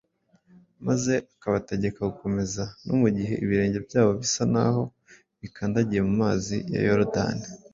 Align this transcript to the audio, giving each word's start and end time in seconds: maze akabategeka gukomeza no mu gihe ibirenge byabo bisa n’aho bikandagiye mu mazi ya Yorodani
maze 0.87 1.13
akabategeka 1.35 1.99
gukomeza 2.09 2.63
no 2.85 2.95
mu 3.01 3.07
gihe 3.17 3.33
ibirenge 3.43 3.77
byabo 3.87 4.11
bisa 4.21 4.43
n’aho 4.53 4.83
bikandagiye 5.41 6.01
mu 6.07 6.13
mazi 6.23 6.55
ya 6.73 6.81
Yorodani 6.87 7.45